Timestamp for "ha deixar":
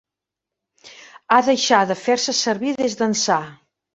1.35-1.81